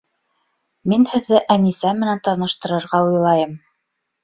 Мин 0.93 1.05
һеҙҙе 1.11 1.41
Әнисә 1.57 1.93
менән 2.01 2.23
таныштырырға 2.31 3.05
уйлайым 3.13 3.57